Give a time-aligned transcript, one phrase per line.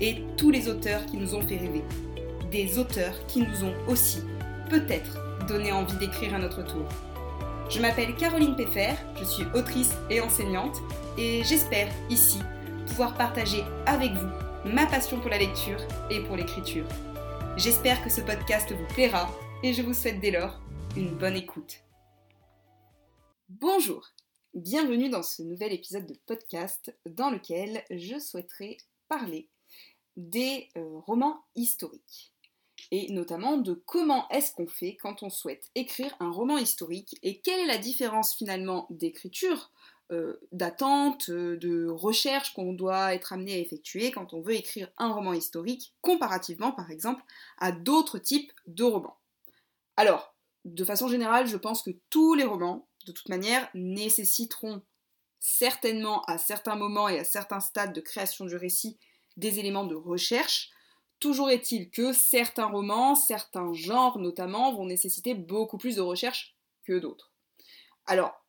[0.00, 1.82] et tous les auteurs qui nous ont fait rêver.
[2.50, 4.20] Des auteurs qui nous ont aussi,
[4.70, 6.86] peut-être, donné envie d'écrire à notre tour.
[7.70, 10.76] Je m'appelle Caroline Peffer, je suis autrice et enseignante,
[11.18, 12.38] et j'espère ici
[12.86, 15.80] pouvoir partager avec vous ma passion pour la lecture
[16.10, 16.86] et pour l'écriture.
[17.56, 19.30] J'espère que ce podcast vous plaira
[19.62, 20.60] et je vous souhaite dès lors
[20.96, 21.80] une bonne écoute.
[23.48, 24.06] Bonjour,
[24.54, 28.76] bienvenue dans ce nouvel épisode de podcast dans lequel je souhaiterais
[29.08, 29.48] parler
[30.16, 32.34] des euh, romans historiques
[32.90, 37.40] et notamment de comment est-ce qu'on fait quand on souhaite écrire un roman historique et
[37.40, 39.70] quelle est la différence finalement d'écriture,
[40.12, 44.90] euh, d'attente, euh, de recherche qu'on doit être amené à effectuer quand on veut écrire
[44.98, 47.22] un roman historique comparativement par exemple
[47.58, 49.18] à d'autres types de romans.
[49.96, 50.34] Alors,
[50.64, 54.82] de façon générale, je pense que tous les romans, de toute manière, nécessiteront
[55.40, 58.98] certainement à certains moments et à certains stades de création du récit
[59.36, 60.70] des éléments de recherche.
[61.20, 66.98] Toujours est-il que certains romans, certains genres notamment, vont nécessiter beaucoup plus de recherche que
[66.98, 67.32] d'autres.
[68.06, 68.44] Alors,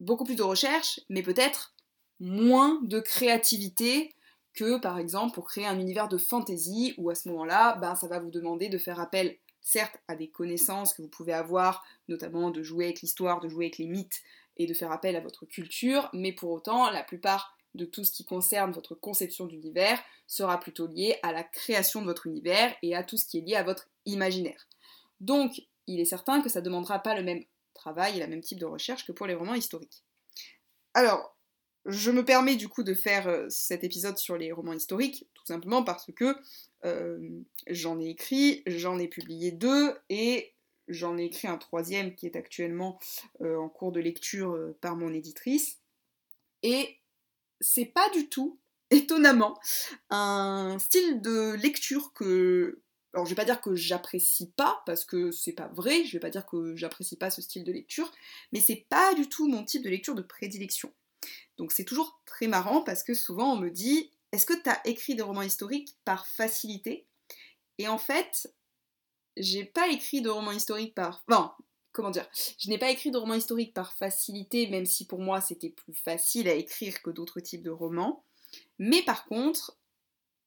[0.00, 1.74] beaucoup plus de recherche, mais peut-être
[2.20, 4.14] moins de créativité
[4.54, 8.06] que par exemple pour créer un univers de fantasy où à ce moment-là, ben, ça
[8.06, 12.50] va vous demander de faire appel certes à des connaissances que vous pouvez avoir, notamment
[12.50, 14.22] de jouer avec l'histoire, de jouer avec les mythes
[14.56, 18.12] et de faire appel à votre culture, mais pour autant, la plupart de tout ce
[18.12, 22.94] qui concerne votre conception d'univers sera plutôt lié à la création de votre univers et
[22.94, 24.68] à tout ce qui est lié à votre imaginaire.
[25.20, 28.42] Donc, il est certain que ça ne demandera pas le même travail et le même
[28.42, 30.04] type de recherche que pour les romans historiques.
[30.94, 31.36] Alors,
[31.86, 35.46] je me permets du coup de faire euh, cet épisode sur les romans historiques, tout
[35.46, 36.36] simplement parce que
[36.84, 37.18] euh,
[37.66, 40.54] j'en ai écrit, j'en ai publié deux, et
[40.88, 42.98] j'en ai écrit un troisième qui est actuellement
[43.40, 45.80] euh, en cours de lecture par mon éditrice.
[46.62, 46.98] Et
[47.62, 48.58] c'est pas du tout,
[48.90, 49.58] étonnamment,
[50.10, 52.82] un style de lecture que.
[53.14, 56.20] Alors, je vais pas dire que j'apprécie pas, parce que c'est pas vrai, je vais
[56.20, 58.10] pas dire que j'apprécie pas ce style de lecture,
[58.52, 60.92] mais c'est pas du tout mon type de lecture de prédilection.
[61.58, 64.80] Donc, c'est toujours très marrant parce que souvent on me dit Est-ce que tu as
[64.86, 67.06] écrit des romans historiques par facilité?
[67.78, 68.54] Et en fait,
[69.36, 71.24] j'ai pas écrit de romans historiques par.
[71.92, 75.40] Comment dire, je n'ai pas écrit de romans historiques par facilité, même si pour moi
[75.40, 78.24] c'était plus facile à écrire que d'autres types de romans.
[78.78, 79.78] Mais par contre,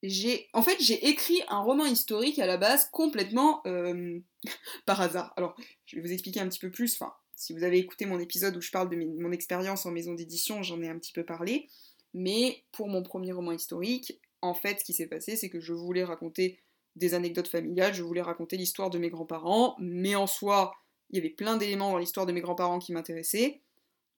[0.03, 4.19] j'ai, en fait, j'ai écrit un roman historique à la base complètement euh,
[4.85, 5.33] par hasard.
[5.37, 6.93] Alors, je vais vous expliquer un petit peu plus.
[6.93, 10.13] Enfin, si vous avez écouté mon épisode où je parle de mon expérience en maison
[10.13, 11.69] d'édition, j'en ai un petit peu parlé.
[12.13, 15.73] Mais pour mon premier roman historique, en fait, ce qui s'est passé, c'est que je
[15.73, 16.59] voulais raconter
[16.95, 20.73] des anecdotes familiales, je voulais raconter l'histoire de mes grands-parents, mais en soi,
[21.15, 23.61] il y avait plein d'éléments dans l'histoire de mes grands-parents qui m'intéressaient,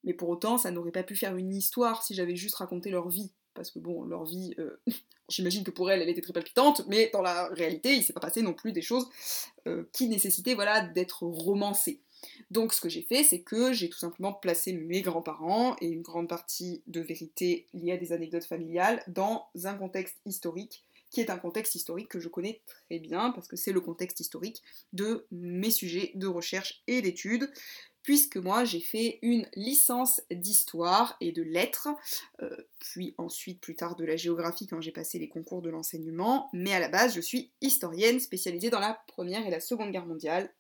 [0.04, 3.08] mais pour autant, ça n'aurait pas pu faire une histoire si j'avais juste raconté leur
[3.08, 3.32] vie.
[3.54, 4.80] Parce que bon, leur vie, euh,
[5.30, 8.20] j'imagine que pour elle, elle était très palpitante, mais dans la réalité, il s'est pas
[8.20, 9.10] passé non plus des choses
[9.68, 12.02] euh, qui nécessitaient voilà, d'être romancées.
[12.50, 16.02] Donc ce que j'ai fait, c'est que j'ai tout simplement placé mes grands-parents et une
[16.02, 21.30] grande partie de vérité liée à des anecdotes familiales dans un contexte historique qui est
[21.30, 24.62] un contexte historique que je connais très bien, parce que c'est le contexte historique
[24.94, 27.50] de mes sujets de recherche et d'études,
[28.04, 31.90] puisque moi j'ai fait une licence d'histoire et de lettres,
[32.42, 36.50] euh, puis ensuite plus tard de la géographie quand j'ai passé les concours de l'enseignement,
[36.54, 40.06] mais à la base je suis historienne spécialisée dans la Première et la Seconde Guerre
[40.06, 40.54] mondiale,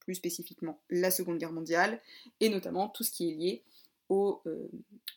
[0.00, 2.00] plus spécifiquement la Seconde Guerre mondiale,
[2.40, 3.64] et notamment tout ce qui est lié
[4.08, 4.68] au, euh,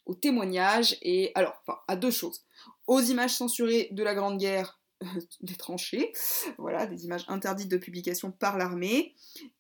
[0.06, 2.46] au témoignage et alors enfin, à deux choses
[2.88, 4.80] aux images censurées de la Grande Guerre
[5.42, 6.14] des tranchées,
[6.58, 9.14] voilà, des images interdites de publication par l'armée,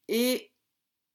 [0.07, 0.51] et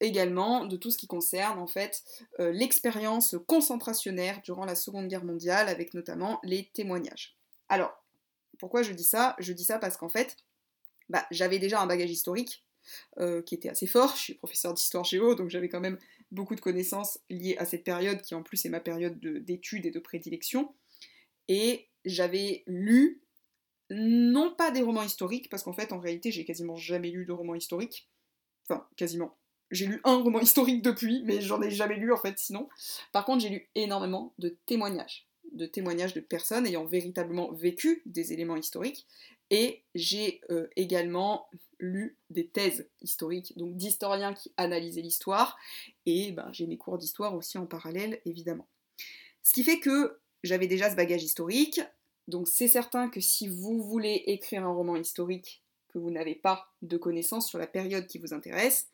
[0.01, 2.03] également de tout ce qui concerne en fait
[2.41, 7.37] euh, l'expérience concentrationnaire durant la Seconde Guerre mondiale, avec notamment les témoignages.
[7.69, 7.93] Alors,
[8.59, 9.35] pourquoi je dis ça?
[9.39, 10.37] Je dis ça parce qu'en fait,
[11.09, 12.65] bah, j'avais déjà un bagage historique
[13.19, 14.15] euh, qui était assez fort.
[14.17, 15.99] Je suis professeur d'histoire géo, donc j'avais quand même
[16.31, 19.91] beaucoup de connaissances liées à cette période qui en plus est ma période d'études et
[19.91, 20.75] de prédilection.
[21.49, 23.23] Et j'avais lu,
[23.91, 27.33] non pas des romans historiques, parce qu'en fait, en réalité, j'ai quasiment jamais lu de
[27.33, 28.09] romans historiques.
[28.69, 29.37] Enfin, quasiment.
[29.71, 32.69] J'ai lu un roman historique depuis, mais j'en ai jamais lu en fait sinon.
[33.11, 38.33] Par contre, j'ai lu énormément de témoignages, de témoignages de personnes ayant véritablement vécu des
[38.33, 39.07] éléments historiques.
[39.53, 41.47] Et j'ai euh, également
[41.79, 45.59] lu des thèses historiques, donc d'historiens qui analysaient l'histoire,
[46.07, 48.67] et ben, j'ai mes cours d'histoire aussi en parallèle, évidemment.
[49.43, 51.83] Ce qui fait que j'avais déjà ce bagage historique,
[52.29, 56.73] donc c'est certain que si vous voulez écrire un roman historique, que vous n'avez pas
[56.81, 58.89] de connaissances sur la période qui vous intéresse,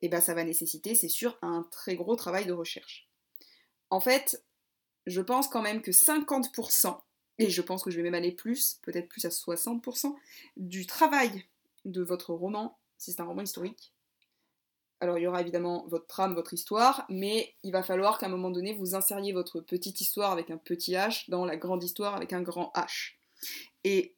[0.00, 3.08] eh ben ça va nécessiter, c'est sûr, un très gros travail de recherche.
[3.90, 4.44] En fait,
[5.06, 7.00] je pense quand même que 50%,
[7.38, 10.14] et je pense que je vais même aller plus, peut-être plus à 60%,
[10.56, 11.44] du travail
[11.84, 13.92] de votre roman, si c'est un roman historique,
[15.00, 18.30] alors il y aura évidemment votre trame, votre histoire, mais il va falloir qu'à un
[18.30, 22.16] moment donné, vous insériez votre petite histoire avec un petit H dans la grande histoire
[22.16, 23.14] avec un grand H.
[23.84, 24.16] Et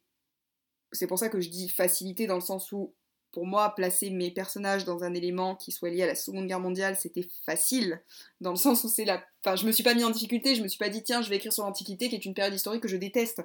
[0.91, 2.95] c'est pour ça que je dis facilité dans le sens où,
[3.31, 6.59] pour moi, placer mes personnages dans un élément qui soit lié à la Seconde Guerre
[6.59, 8.01] mondiale, c'était facile,
[8.41, 9.23] dans le sens où c'est la...
[9.43, 11.29] Enfin, je me suis pas mis en difficulté, je me suis pas dit, tiens, je
[11.29, 13.41] vais écrire sur l'Antiquité, qui est une période historique que je déteste.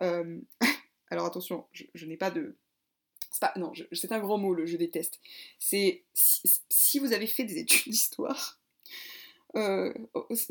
[0.00, 0.38] Euh,
[1.10, 2.56] alors attention, je n'ai pas de
[3.38, 5.20] c'est non, c'est un grand mot, le je déteste.
[5.58, 8.58] C'est si, vous avez fait des études d'histoire,
[9.54, 9.92] euh,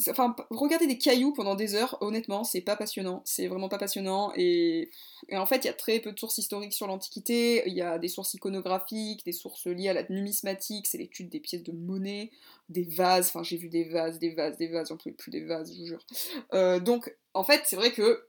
[0.10, 3.22] enfin, regarder des cailloux pendant des heures, honnêtement, c'est pas passionnant.
[3.26, 4.32] C'est vraiment pas passionnant.
[4.36, 4.90] Et,
[5.32, 7.64] en fait, il y a très peu de sources historiques sur l'Antiquité.
[7.68, 11.40] Il y a des sources iconographiques, des sources liées à la numismatique, c'est l'étude des
[11.40, 12.32] pièces de monnaie,
[12.70, 13.28] des vases.
[13.28, 15.80] Enfin, j'ai vu des vases, des vases, des vases, j'en pouvais plus des vases, je
[15.80, 16.06] vous jure.
[16.54, 18.26] Euh, donc, en fait, c'est vrai que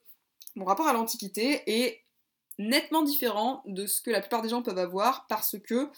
[0.57, 2.03] mon rapport à l'Antiquité est
[2.59, 5.91] nettement différent de ce que la plupart des gens peuvent avoir parce que,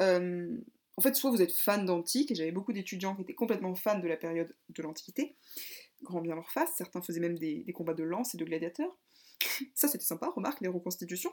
[0.00, 0.56] euh,
[0.96, 3.98] en fait, soit vous êtes fan d'antique, et j'avais beaucoup d'étudiants qui étaient complètement fans
[3.98, 5.36] de la période de l'Antiquité,
[6.02, 8.96] grand bien leur face, certains faisaient même des, combats de lance et de gladiateurs.
[9.74, 11.32] Ça, c'était sympa, remarque, les reconstitutions.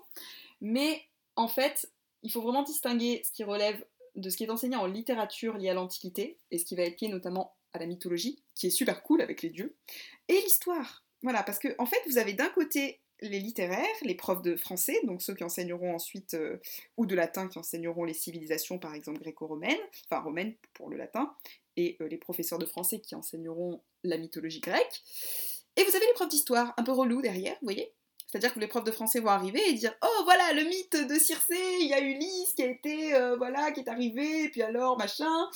[0.59, 1.03] Mais
[1.35, 1.89] en fait,
[2.23, 5.69] il faut vraiment distinguer ce qui relève de ce qui est enseigné en littérature liée
[5.69, 9.01] à l'Antiquité, et ce qui va être lié notamment à la mythologie, qui est super
[9.01, 9.75] cool avec les dieux,
[10.27, 11.05] et l'histoire.
[11.21, 14.99] Voilà, parce que en fait, vous avez d'un côté les littéraires, les profs de français,
[15.05, 16.57] donc ceux qui enseigneront ensuite, euh,
[16.97, 21.33] ou de latin qui enseigneront les civilisations par exemple gréco-romaines, enfin romaines pour le latin,
[21.77, 25.01] et euh, les professeurs de français qui enseigneront la mythologie grecque.
[25.75, 27.93] Et vous avez les profs d'histoire, un peu relous derrière, vous voyez?
[28.27, 31.19] C'est-à-dire que les profs de français vont arriver et dire Oh voilà le mythe de
[31.19, 34.63] Circé, il y a Ulysse qui a été euh, voilà qui est arrivé, et puis
[34.63, 35.49] alors machin.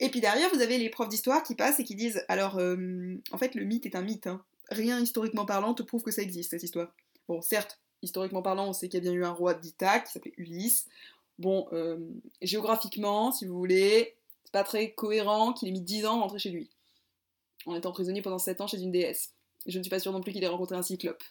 [0.00, 3.38] Et puis derrière vous avez les profs d'histoire qui passent et qui disent alors en
[3.38, 6.50] fait le mythe est un mythe, hein rien historiquement parlant te prouve que ça existe,
[6.50, 6.92] cette histoire.
[7.28, 10.12] Bon, certes, historiquement parlant, on sait qu'il y a bien eu un roi d'Ithaque qui
[10.12, 10.86] s'appelait Ulysse.
[11.38, 11.98] Bon, euh,
[12.42, 14.14] géographiquement, si vous voulez,
[14.44, 16.70] c'est pas très cohérent qu'il ait mis 10 ans à rentrer chez lui,
[17.66, 19.32] en étant prisonnier pendant 7 ans chez une déesse.
[19.66, 21.22] Je ne suis pas sûre non plus qu'il ait rencontré un cyclope.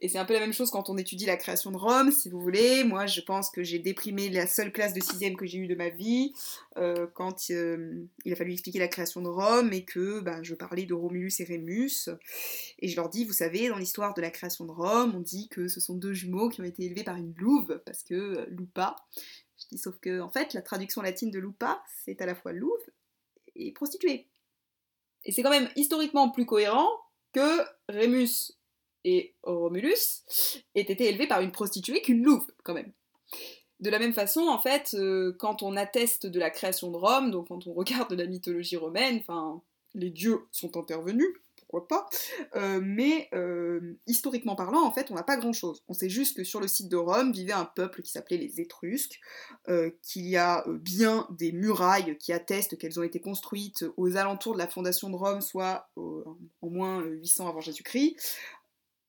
[0.00, 2.28] Et c'est un peu la même chose quand on étudie la création de Rome, si
[2.28, 2.84] vous voulez.
[2.84, 5.74] Moi, je pense que j'ai déprimé la seule classe de sixième que j'ai eue de
[5.74, 6.32] ma vie
[6.76, 10.54] euh, quand euh, il a fallu expliquer la création de Rome et que ben, je
[10.54, 12.08] parlais de Romulus et Rémus.
[12.80, 15.48] Et je leur dis, vous savez, dans l'histoire de la création de Rome, on dit
[15.48, 18.46] que ce sont deux jumeaux qui ont été élevés par une louve, parce que euh,
[18.48, 18.96] lupa.
[19.58, 22.52] Je dis, sauf que, en fait, la traduction latine de lupa, c'est à la fois
[22.52, 22.72] louve
[23.54, 24.26] et prostituée.
[25.24, 26.88] Et c'est quand même historiquement plus cohérent
[27.32, 28.52] que Rémus
[29.04, 30.24] et Romulus
[30.74, 32.92] aient été élevés par une prostituée qu'une louve, quand même.
[33.80, 37.30] De la même façon, en fait, euh, quand on atteste de la création de Rome,
[37.30, 39.60] donc quand on regarde la mythologie romaine, enfin,
[39.94, 42.08] les dieux sont intervenus, pourquoi pas,
[42.54, 45.82] euh, mais euh, historiquement parlant, en fait, on n'a pas grand-chose.
[45.88, 48.60] On sait juste que sur le site de Rome vivait un peuple qui s'appelait les
[48.60, 49.20] Étrusques,
[50.02, 54.58] qu'il y a bien des murailles qui attestent qu'elles ont été construites aux alentours de
[54.58, 58.16] la fondation de Rome, soit en moins 800 avant Jésus-Christ,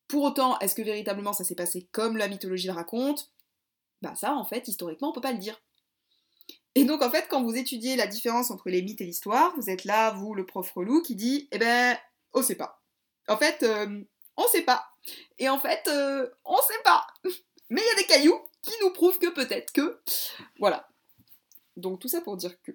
[0.08, 3.32] pour autant, est-ce que véritablement ça s'est passé comme la mythologie le raconte?
[4.02, 5.60] Bah ça, en fait, historiquement, on peut pas le dire.
[6.76, 9.70] Et donc, en fait, quand vous étudiez la différence entre les mythes et l'histoire, vous
[9.70, 11.98] êtes là, vous, le prof relou, qui dit, eh ben,
[12.34, 12.84] on sait pas.
[13.28, 14.04] En fait, euh,
[14.36, 14.86] on sait pas.
[15.40, 17.08] Et en fait, euh, on sait pas.
[17.70, 20.00] Mais il y a des cailloux qui nous prouvent que peut-être que...
[20.60, 20.88] Voilà.
[21.78, 22.72] Donc tout ça pour dire que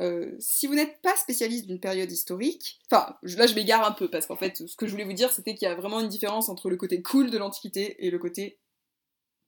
[0.00, 4.08] euh, si vous n'êtes pas spécialiste d'une période historique, enfin là je m'égare un peu
[4.08, 6.08] parce qu'en fait ce que je voulais vous dire c'était qu'il y a vraiment une
[6.08, 8.60] différence entre le côté cool de l'Antiquité et le côté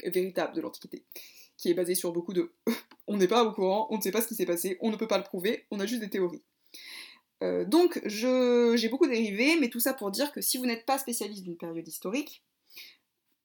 [0.05, 1.05] véritable de l'Antiquité,
[1.57, 2.53] qui est basé sur beaucoup de
[3.07, 4.97] on n'est pas au courant, on ne sait pas ce qui s'est passé, on ne
[4.97, 6.43] peut pas le prouver, on a juste des théories.
[7.43, 10.99] Euh, donc j'ai beaucoup dérivé, mais tout ça pour dire que si vous n'êtes pas
[10.99, 12.43] spécialiste d'une période historique,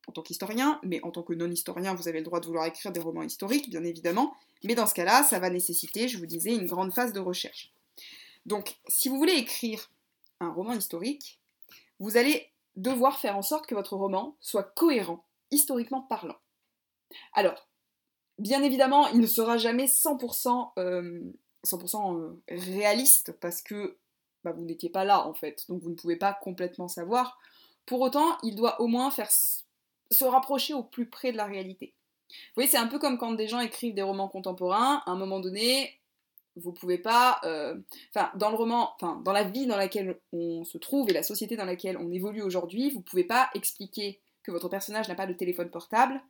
[0.08, 2.92] en tant qu'historien, mais en tant que non-historien, vous avez le droit de vouloir écrire
[2.92, 6.54] des romans historiques, bien évidemment, mais dans ce cas-là, ça va nécessiter, je vous disais,
[6.54, 7.72] une grande phase de recherche.
[8.46, 9.92] Donc, si vous voulez écrire
[10.40, 11.40] un roman historique,
[12.00, 16.38] vous allez devoir faire en sorte que votre roman soit cohérent, historiquement parlant.
[17.34, 17.68] Alors,
[18.38, 20.74] bien évidemment, il ne sera jamais 100%,
[21.66, 23.98] 100% euh, réaliste, parce que
[24.44, 27.40] bah, vous n'étiez pas là, en fait, donc vous ne pouvez pas complètement savoir.
[27.86, 29.32] Pour autant, il doit au moins faire
[30.12, 31.94] se rapprocher au plus près de la réalité.
[32.30, 35.16] Vous voyez, c'est un peu comme quand des gens écrivent des romans contemporains, à un
[35.16, 36.00] moment donné,
[36.56, 37.76] vous pouvez pas, euh,
[38.16, 41.24] enfin, dans le roman, enfin, dans la vie dans laquelle on se trouve et la
[41.24, 45.28] société dans laquelle on évolue aujourd'hui, vous pouvez pas expliquer que votre personnage n'a pas
[45.28, 46.22] de téléphone portable.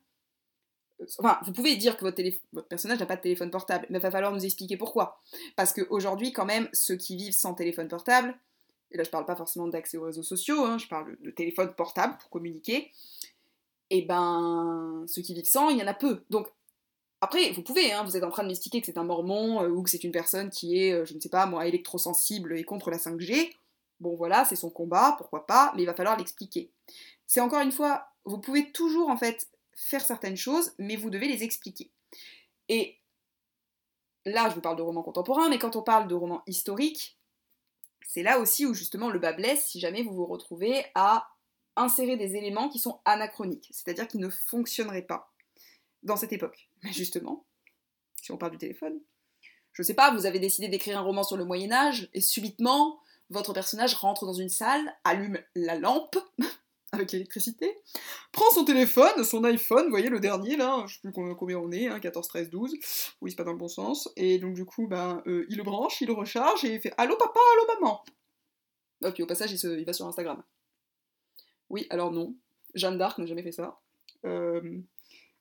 [1.18, 2.22] Enfin, vous pouvez dire que votre,
[2.68, 5.20] personnage n'a pas de téléphone portable, mais il va falloir nous expliquer pourquoi.
[5.54, 8.34] Parce qu'aujourd'hui, quand même, ceux qui vivent sans téléphone portable,
[8.90, 11.74] et là je parle pas forcément d'accès aux réseaux sociaux, hein, je parle de téléphone
[11.74, 12.90] portable pour communiquer,
[13.90, 16.24] et ben, ceux qui vivent sans, il y en a peu.
[16.30, 16.48] Donc,
[17.20, 19.68] après, vous pouvez, hein, vous êtes en train de m'expliquer que c'est un mormon euh,
[19.68, 22.64] ou que c'est une personne qui est, euh, je ne sais pas, moi, électrosensible et
[22.64, 23.52] contre la 5G.
[24.00, 26.70] Bon, voilà, c'est son combat, pourquoi pas, mais il va falloir l'expliquer.
[27.26, 31.28] C'est encore une fois, vous pouvez toujours, en fait, faire certaines choses, mais vous devez
[31.28, 31.90] les expliquer.
[32.68, 32.98] Et
[34.26, 37.18] là, je vous parle de romans contemporains, mais quand on parle de romans historiques,
[38.06, 41.28] c'est là aussi où justement le bas blesse si jamais vous vous retrouvez à
[41.76, 45.32] insérer des éléments qui sont anachroniques, c'est-à-dire qui ne fonctionneraient pas
[46.02, 46.68] dans cette époque.
[46.82, 47.46] Mais justement,
[48.20, 49.00] si on parle du téléphone,
[49.72, 53.00] je sais pas, vous avez décidé d'écrire un roman sur le Moyen Âge, et subitement,
[53.28, 56.16] votre personnage rentre dans une salle, allume la lampe,
[56.92, 57.76] avec l'électricité,
[58.32, 61.88] prend son téléphone, son iPhone, voyez le dernier là, je sais plus combien on est,
[61.88, 62.74] hein, 14, 13, 12,
[63.20, 65.62] oui c'est pas dans le bon sens, et donc du coup ben, euh, il le
[65.62, 68.04] branche, il le recharge et il fait Allô papa, allô maman
[69.04, 70.42] Et puis au passage il va sur Instagram.
[71.70, 72.34] Oui, alors non.
[72.74, 73.80] Jeanne d'Arc n'a jamais fait ça.
[74.24, 74.78] Euh,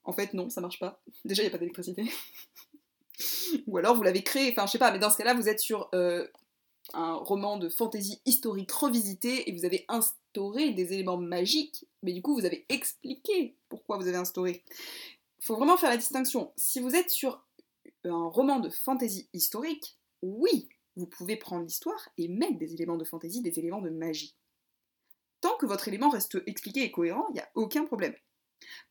[0.03, 1.01] en fait, non, ça marche pas.
[1.25, 2.05] Déjà, il n'y a pas d'électricité.
[3.67, 5.59] Ou alors, vous l'avez créé, enfin, je sais pas, mais dans ce cas-là, vous êtes
[5.59, 6.27] sur euh,
[6.93, 12.21] un roman de fantaisie historique revisité et vous avez instauré des éléments magiques, mais du
[12.21, 14.63] coup, vous avez expliqué pourquoi vous avez instauré.
[15.39, 16.51] Il faut vraiment faire la distinction.
[16.55, 17.43] Si vous êtes sur
[18.03, 23.05] un roman de fantaisie historique, oui, vous pouvez prendre l'histoire et mettre des éléments de
[23.05, 24.35] fantaisie, des éléments de magie
[25.45, 28.15] tant que votre élément reste expliqué et cohérent, il n'y a aucun problème.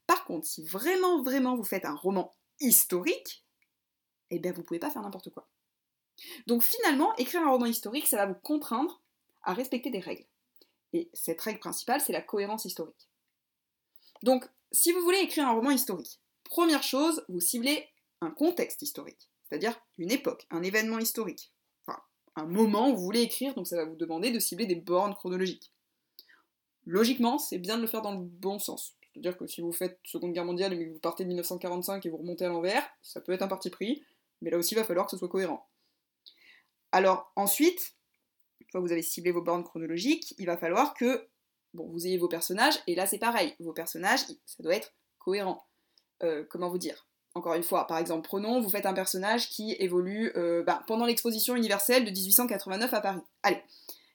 [0.07, 3.45] Par contre, si vraiment, vraiment vous faites un roman historique,
[4.31, 5.49] eh bien vous ne pouvez pas faire n'importe quoi.
[6.47, 9.03] Donc finalement, écrire un roman historique, ça va vous contraindre
[9.43, 10.29] à respecter des règles.
[10.93, 13.09] Et cette règle principale, c'est la cohérence historique.
[14.23, 17.89] Donc, si vous voulez écrire un roman historique, première chose, vous ciblez
[18.21, 21.53] un contexte historique, c'est-à-dire une époque, un événement historique,
[21.85, 22.01] enfin
[22.37, 25.17] un moment où vous voulez écrire, donc ça va vous demander de cibler des bornes
[25.17, 25.74] chronologiques
[26.87, 28.97] logiquement, c'est bien de le faire dans le bon sens.
[29.13, 32.11] C'est-à-dire que si vous faites Seconde Guerre mondiale et que vous partez de 1945 et
[32.11, 34.03] vous remontez à l'envers, ça peut être un parti pris,
[34.43, 35.69] mais là aussi il va falloir que ce soit cohérent.
[36.91, 37.95] Alors ensuite,
[38.61, 41.29] une fois que vous avez ciblé vos bornes chronologiques, il va falloir que
[41.75, 45.65] vous ayez vos personnages, et là c'est pareil, vos personnages, ça doit être cohérent.
[46.23, 47.07] Euh, comment vous dire?
[47.35, 51.05] Encore une fois, par exemple, prenons, vous faites un personnage qui évolue euh, bah, pendant
[51.05, 53.21] l'exposition universelle de 1889 à Paris.
[53.43, 53.61] Allez,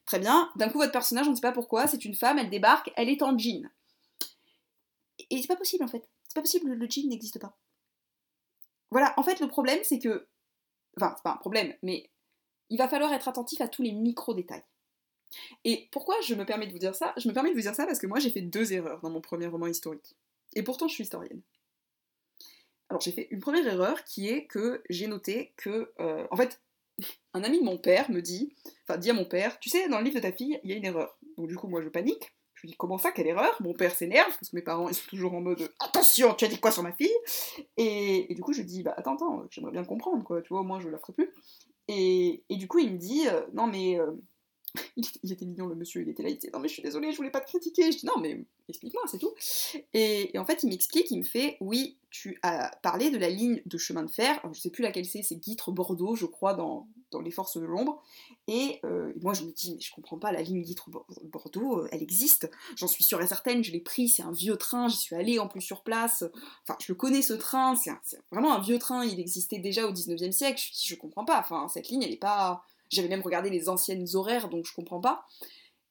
[0.10, 0.52] Très bien.
[0.56, 3.10] D'un coup, votre personnage, on ne sait pas pourquoi, c'est une femme, elle débarque, elle
[3.10, 3.70] est en jean.
[5.30, 6.10] Et c'est pas possible en fait.
[6.24, 7.56] C'est pas possible, le jean n'existe pas.
[8.90, 10.28] Voilà, en fait, le problème, c'est que.
[10.98, 12.10] Enfin, c'est pas un problème, mais
[12.72, 14.64] il va falloir être attentif à tous les micro-détails.
[15.64, 17.14] Et pourquoi je me permets de vous dire ça?
[17.18, 19.12] Je me permets de vous dire ça parce que moi, j'ai fait deux erreurs dans
[19.12, 20.16] mon premier roman historique.
[20.56, 21.44] Et pourtant, je suis historienne.
[22.90, 25.94] Alors, j'ai fait une première erreur qui est que j'ai noté que.
[26.00, 26.60] Euh, en fait,
[27.34, 28.54] un ami de mon père me dit,
[28.84, 30.74] enfin dit à mon père, tu sais, dans le livre de ta fille, il y
[30.74, 31.18] a une erreur.
[31.38, 32.34] Donc du coup, moi je panique.
[32.60, 33.56] Je lui dis, comment ça, quelle erreur?
[33.62, 36.50] Mon père s'énerve, parce que mes parents, ils sont toujours en mode, attention, tu as
[36.50, 37.08] dit quoi sur ma fille?
[37.78, 40.66] Et, du coup, je dis, bah attends, attends, j'aimerais bien comprendre, quoi, tu vois, au
[40.66, 41.32] moins je la ferai plus.
[41.88, 44.12] Et, du coup, il me dit, euh, non mais, euh,
[45.24, 47.12] il, était mignon le monsieur, il était là, il disait non mais je suis désolée,
[47.12, 47.92] je voulais pas te critiquer.
[47.92, 49.34] Je dis non mais explique-moi, c'est tout.
[49.94, 53.62] Et, en fait il m'explique, il me fait oui, tu as parlé de la ligne
[53.66, 56.88] de chemin de fer, je sais plus laquelle c'est, c'est Guitre-Bordeaux je crois dans,
[57.24, 58.04] les forces de l'ombre.
[58.48, 62.04] Et euh, moi je me dis mais je comprends pas, la ligne Guitre-Bordeaux, euh, elle
[62.04, 65.16] existe, j'en suis sûre et certaine, je l'ai pris, c'est un vieux train, j'y suis
[65.16, 66.24] allée en plus sur place,
[66.64, 67.92] enfin je le connais ce train, c'est
[68.32, 71.68] vraiment un vieux train, il existait déjà au 19e siècle, je, je comprends pas, enfin
[71.68, 75.26] cette ligne elle est pas j'avais même regardé les anciennes horaires, donc je comprends pas.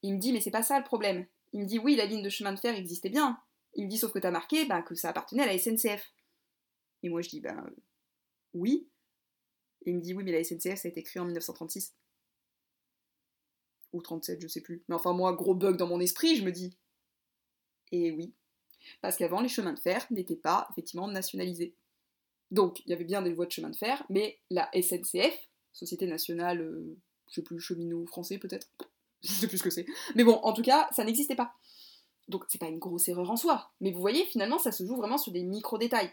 [0.03, 1.27] Il me dit, mais c'est pas ça le problème.
[1.53, 3.41] Il me dit, oui, la ligne de chemin de fer existait bien.
[3.75, 6.13] Il me dit, sauf que t'as marqué bah, que ça appartenait à la SNCF.
[7.03, 7.65] Et moi, je dis, ben
[8.55, 8.89] oui.
[9.87, 11.95] Il me dit, oui, mais la SNCF, ça a été créé en 1936.
[13.93, 14.83] Ou 37, je sais plus.
[14.89, 16.77] Mais enfin, moi, gros bug dans mon esprit, je me dis.
[17.93, 18.35] Et oui.
[19.01, 21.75] Parce qu'avant, les chemins de fer n'étaient pas effectivement nationalisés.
[22.51, 25.48] Donc, il y avait bien des voies de chemin de fer, mais la SNCF
[25.79, 26.97] Société nationale, euh,
[27.29, 28.69] je sais plus, cheminot français peut-être.
[29.23, 29.87] Je sais plus ce que c'est.
[30.15, 31.55] Mais bon, en tout cas, ça n'existait pas.
[32.29, 33.73] Donc c'est pas une grosse erreur en soi.
[33.81, 36.13] Mais vous voyez, finalement, ça se joue vraiment sur des micro-détails.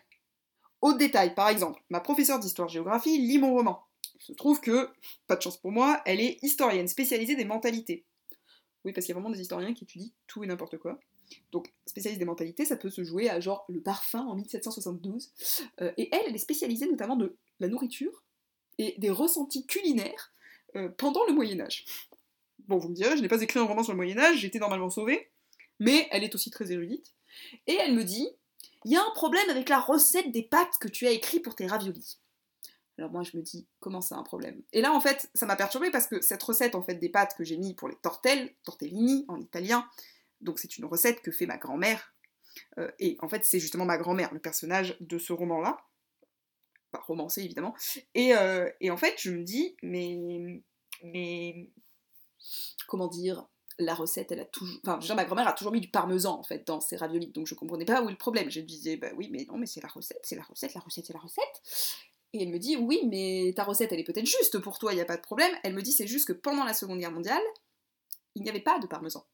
[0.82, 3.84] Autre détail, par exemple, ma professeure d'histoire-géographie lit mon roman.
[4.16, 4.90] Il se trouve que,
[5.28, 8.06] pas de chance pour moi, elle est historienne, spécialisée des mentalités.
[8.84, 11.00] Oui, parce qu'il y a vraiment des historiens qui étudient tout et n'importe quoi.
[11.52, 15.32] Donc, spécialiste des mentalités, ça peut se jouer à genre le parfum en 1772.
[15.82, 18.24] Euh, et elle, elle est spécialisée notamment de la nourriture
[18.78, 20.34] et des ressentis culinaires
[20.76, 21.86] euh, pendant le Moyen Âge.
[22.68, 24.60] Bon, vous me direz, je n'ai pas écrit un roman sur le Moyen Âge, j'étais
[24.60, 25.30] normalement sauvée,
[25.80, 27.14] mais elle est aussi très érudite.
[27.68, 28.28] Et elle me dit,
[28.86, 31.56] il y a un problème avec la recette des pâtes que tu as écrit pour
[31.56, 32.20] tes raviolis.
[32.98, 34.62] Alors moi je me dis comment c'est un problème?
[34.72, 37.36] Et là en fait ça m'a perturbée parce que cette recette en fait des pâtes
[37.38, 39.86] que j'ai mis pour les tortelles, tortellini en italien,
[40.40, 42.14] donc c'est une recette que fait ma grand-mère.
[42.78, 45.78] Euh, et en fait c'est justement ma grand-mère, le personnage de ce roman-là.
[46.96, 47.76] Enfin, romancé évidemment.
[48.14, 50.62] Et, euh, et, en fait je me dis mais
[51.04, 51.70] mais
[52.88, 53.48] comment dire
[53.78, 54.80] la recette, elle a toujours.
[54.88, 57.56] Enfin, ma grand-mère a toujours mis du parmesan en fait dans ses raviolis, donc je
[57.56, 58.50] comprenais pas où est le problème.
[58.50, 61.06] Je disais, bah oui, mais non, mais c'est la recette, c'est la recette, la recette,
[61.06, 61.62] c'est la recette.
[62.34, 64.96] Et elle me dit, oui, mais ta recette, elle est peut-être juste pour toi, il
[64.96, 65.52] n'y a pas de problème.
[65.64, 67.42] Elle me dit, c'est juste que pendant la Seconde Guerre mondiale,
[68.36, 69.26] il n'y avait pas de parmesan.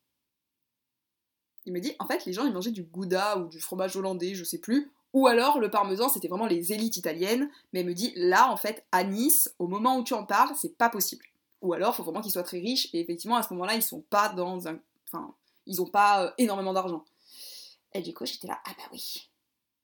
[1.66, 4.36] Il me dit, en fait, les gens, ils mangeaient du gouda ou du fromage hollandais,
[4.36, 4.92] je sais plus.
[5.14, 7.50] Ou alors, le parmesan, c'était vraiment les élites italiennes.
[7.74, 10.56] Mais elle me dit, là, en fait, à Nice, au moment où tu en parles,
[10.56, 11.26] c'est pas possible.
[11.62, 12.90] Ou alors, faut vraiment qu'ils soient très riches.
[12.94, 14.80] Et effectivement, à ce moment-là, ils sont pas dans un.
[15.08, 15.34] Enfin,
[15.66, 17.04] ils ont pas euh, énormément d'argent.
[17.94, 19.30] Et du coup, j'étais là, ah bah oui.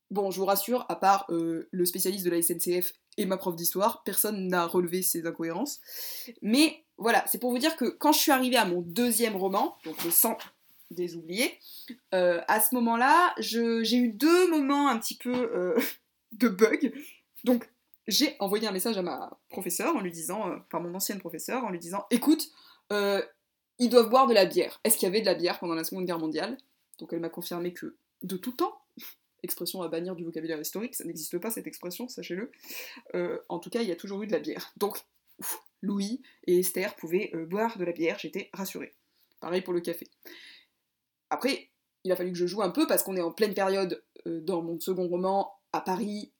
[0.10, 3.55] Bon, je vous rassure, à part euh, le spécialiste de la SNCF et ma prof
[3.55, 5.79] d'histoire, personne n'a relevé ces incohérences.
[6.41, 9.77] Mais voilà, c'est pour vous dire que quand je suis arrivée à mon deuxième roman,
[9.84, 10.38] donc le sang
[10.91, 11.60] des oubliés,
[12.13, 15.75] euh, à ce moment-là, j'ai eu deux moments un petit peu
[16.34, 16.94] de bug.
[17.44, 17.70] Donc,
[18.08, 21.63] j'ai envoyé un message à ma professeure en lui disant, euh, enfin mon ancienne professeure,
[21.65, 22.50] en lui disant écoute,
[22.91, 23.22] euh,
[23.79, 24.79] ils doivent boire de la bière.
[24.84, 26.58] Est-ce qu'il y avait de la bière pendant la Seconde Guerre mondiale?
[27.00, 28.74] Donc elle m'a confirmé que de tout temps,
[29.44, 32.51] expression à bannir du vocabulaire historique, ça n'existe pas cette expression, sachez-le.
[33.13, 34.72] Euh, en tout cas, il y a toujours eu de la bière.
[34.77, 35.00] Donc,
[35.82, 38.96] Louis et Esther pouvaient boire de la bière, j'étais rassurée.
[39.39, 40.10] Pareil pour le café.
[41.29, 41.69] Après,
[42.03, 44.62] il a fallu que je joue un peu parce qu'on est en pleine période dans
[44.62, 46.31] mon second roman à Paris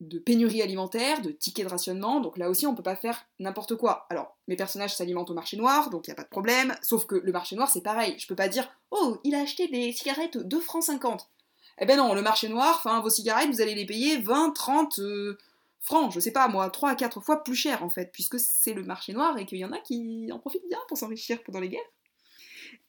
[0.00, 3.76] de pénurie alimentaire, de tickets de rationnement, donc là aussi on peut pas faire n'importe
[3.76, 4.06] quoi.
[4.10, 7.06] Alors, mes personnages s'alimentent au marché noir, donc il n'y a pas de problème, sauf
[7.06, 9.92] que le marché noir c'est pareil, je peux pas dire «Oh, il a acheté des
[9.92, 11.30] cigarettes 2 francs 50!»
[11.78, 14.98] Eh ben non, le marché noir, enfin vos cigarettes, vous allez les payer 20, 30
[14.98, 15.38] euh,
[15.80, 18.74] francs, je sais pas moi, 3 à 4 fois plus cher en fait, puisque c'est
[18.74, 21.60] le marché noir et qu'il y en a qui en profitent bien pour s'enrichir pendant
[21.60, 21.80] les guerres.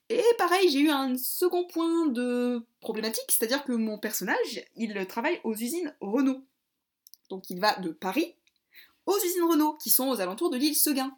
[0.09, 5.39] Et pareil, j'ai eu un second point de problématique, c'est-à-dire que mon personnage, il travaille
[5.43, 6.41] aux usines Renault.
[7.29, 8.33] Donc il va de Paris
[9.05, 11.15] aux usines Renault, qui sont aux alentours de l'île Seguin.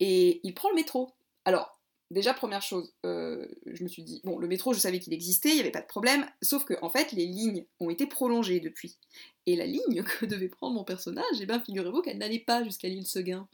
[0.00, 1.14] Et il prend le métro.
[1.44, 5.14] Alors, déjà, première chose, euh, je me suis dit, bon, le métro, je savais qu'il
[5.14, 8.06] existait, il n'y avait pas de problème, sauf que, en fait, les lignes ont été
[8.06, 8.98] prolongées depuis.
[9.46, 12.88] Et la ligne que devait prendre mon personnage, eh bien, figurez-vous qu'elle n'allait pas jusqu'à
[12.88, 13.48] l'île Seguin.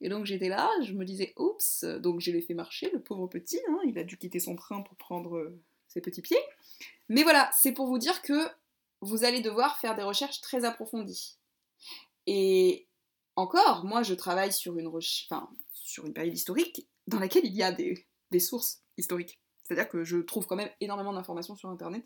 [0.00, 3.26] Et donc j'étais là, je me disais, oups, donc je l'ai fait marcher, le pauvre
[3.26, 6.40] petit, hein, il a dû quitter son train pour prendre euh, ses petits pieds.
[7.08, 8.48] Mais voilà, c'est pour vous dire que
[9.00, 11.38] vous allez devoir faire des recherches très approfondies.
[12.26, 12.88] Et
[13.36, 14.90] encore, moi je travaille sur une,
[15.72, 18.06] sur une période historique dans laquelle il y a des,
[18.40, 19.40] sources historiques.
[19.62, 22.04] C'est-à-dire que je trouve quand même énormément d'informations sur Internet,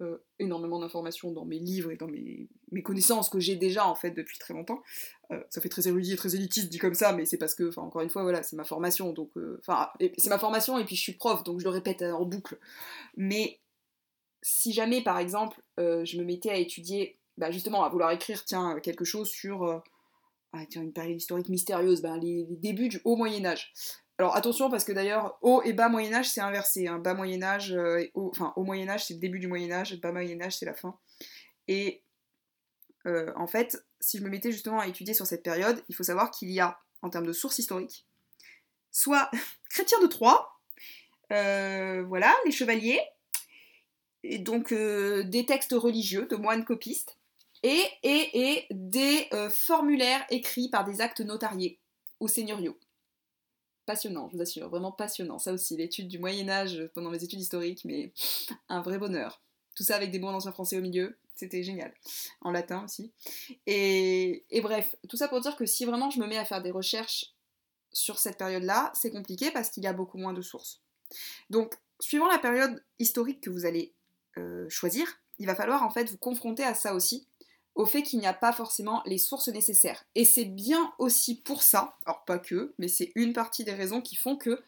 [0.00, 2.48] euh, énormément d'informations dans mes livres et dans mes,
[2.82, 4.82] connaissances que j'ai déjà en fait depuis très longtemps.
[5.30, 7.68] Euh, ça fait très érudit et très élitiste dit comme ça, mais c'est parce que,
[7.68, 10.84] enfin encore une fois, voilà, c'est ma formation, donc, euh, enfin, c'est ma formation et
[10.84, 12.58] puis je suis prof, donc je le répète en boucle.
[13.16, 13.60] Mais
[14.42, 18.80] si jamais, par exemple, je me mettais à étudier, bah, justement, à vouloir écrire, tiens,
[18.80, 19.82] quelque chose sur
[20.54, 23.72] euh, ah, une période historique mystérieuse, bah, les, débuts du Haut Moyen Âge.
[24.18, 26.86] Alors attention parce que d'ailleurs haut et bas Moyen Âge c'est inversé.
[26.86, 26.98] Hein.
[26.98, 30.40] Bas Moyen Âge, euh, haut Moyen Âge c'est le début du Moyen Âge, bas Moyen
[30.42, 30.98] Âge c'est la fin.
[31.68, 32.02] Et
[33.06, 36.30] en fait, si je me mettais justement à étudier sur cette période, il faut savoir
[36.30, 38.06] qu'il y a, en termes de sources historiques,
[38.90, 39.30] soit
[39.70, 40.46] Chrétien de Troyes,
[41.30, 43.00] voilà, les chevaliers,
[44.22, 47.18] et donc euh, des textes religieux de moines copistes,
[47.62, 51.78] et, des euh, formulaires écrits par des actes notariés
[52.20, 52.78] ou seigneuriaux.
[53.86, 55.38] Passionnant, je vous assure, vraiment passionnant.
[55.38, 58.12] Ça aussi, l'étude du Moyen Âge pendant mes études historiques, mais
[58.68, 59.42] un vrai bonheur.
[59.74, 61.92] Tout ça avec des mots d'ancien français au milieu, c'était génial.
[62.42, 63.12] En latin aussi.
[63.66, 66.62] Et, et bref, tout ça pour dire que si vraiment je me mets à faire
[66.62, 67.34] des recherches
[67.92, 70.80] sur cette période-là, c'est compliqué parce qu'il y a beaucoup moins de sources.
[71.48, 73.92] Donc, suivant la période historique que vous allez
[74.38, 75.06] euh, choisir,
[75.38, 77.26] il va falloir en fait vous confronter à ça aussi,
[77.74, 80.04] au fait qu'il n'y a pas forcément les sources nécessaires.
[80.14, 84.00] Et c'est bien aussi pour ça, alors pas que, mais c'est une partie des raisons
[84.00, 84.60] qui font que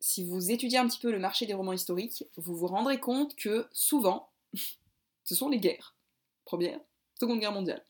[0.00, 3.34] si vous étudiez un petit peu le marché des romans historiques, vous vous rendrez compte
[3.36, 4.30] que souvent,
[5.24, 5.96] ce sont les guerres.
[6.44, 6.80] Première,
[7.18, 7.84] Seconde Guerre mondiale.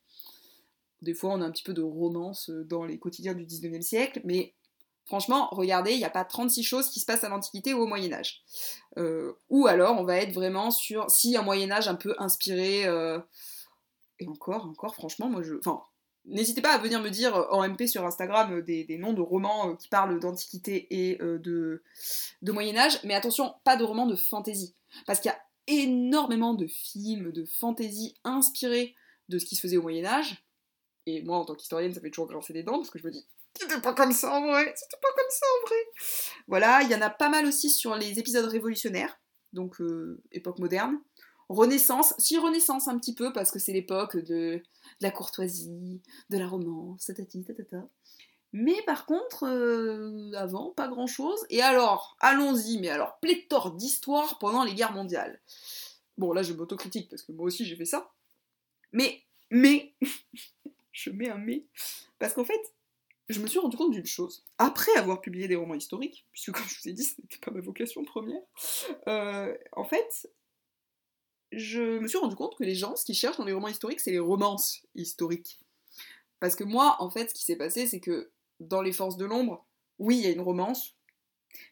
[1.02, 4.20] Des fois, on a un petit peu de romance dans les quotidiens du 19e siècle,
[4.24, 4.54] mais
[5.06, 7.86] Franchement, regardez, il n'y a pas 36 choses qui se passent à l'Antiquité ou au
[7.86, 8.42] Moyen Âge.
[8.98, 12.86] Euh, ou alors, on va être vraiment sur si un Moyen Âge un peu inspiré.
[12.86, 13.20] euh,
[14.18, 15.54] et encore, encore, franchement, moi je.
[15.54, 15.82] Enfin,
[16.26, 19.12] n'hésitez pas à venir me dire euh, en MP sur Instagram euh, des, des noms
[19.12, 21.82] de romans euh, qui parlent d'Antiquité et de,
[22.42, 23.00] de Moyen Âge.
[23.04, 24.74] Mais attention, pas de romans de fantasy.
[25.06, 28.94] Parce qu'il y a énormément de films de fantasy inspirés
[29.28, 30.44] de ce qui se faisait au Moyen Âge.
[31.06, 33.10] Et moi, en tant qu'historienne, ça fait toujours grincer des dents parce que je me
[33.10, 33.26] dis,
[33.58, 35.76] c'était pas comme ça en vrai, c'était pas comme ça en vrai.
[36.48, 39.18] Voilà, il y en a pas mal aussi sur les épisodes révolutionnaires,
[39.52, 39.76] donc
[40.32, 40.98] époque moderne.
[41.48, 44.62] Renaissance, si Renaissance un petit peu, parce que c'est l'époque de,
[45.00, 47.88] la courtoisie, de la romance, tatati, tatata.
[48.52, 51.44] Mais par contre, euh, avant, pas grand chose.
[51.50, 55.40] Et alors, allons-y, mais alors, pléthore d'histoires pendant les guerres mondiales.
[56.16, 58.10] Bon, là, je m'autocritique parce que moi aussi j'ai fait ça.
[58.92, 59.94] Mais, mais,
[60.92, 61.66] je mets un mais.
[62.18, 62.72] Parce qu'en fait,
[63.28, 64.44] je me suis rendu compte d'une chose.
[64.58, 67.50] Après avoir publié des romans historiques, puisque comme je vous ai dit, ce n'était pas
[67.50, 68.40] ma vocation première,
[69.08, 70.30] euh, en fait,
[71.56, 74.00] je me suis rendu compte que les gens, ce qu'ils cherchent dans les romans historiques,
[74.00, 75.58] c'est les romances historiques.
[76.38, 79.24] Parce que moi, en fait, ce qui s'est passé, c'est que dans Les Forces de
[79.24, 79.66] l'ombre,
[79.98, 80.94] oui, il y a une romance,